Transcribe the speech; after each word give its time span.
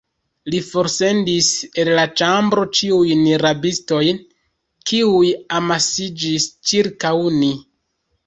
Li 0.51 0.59
forsendis 0.67 1.49
el 1.81 1.89
la 1.97 2.05
ĉambro 2.21 2.63
ĉiujn 2.79 3.21
rabistojn, 3.43 4.23
kiuj 4.91 5.29
amasiĝis 5.61 6.49
ĉirkaŭ 6.71 7.13
ni. 7.39 7.51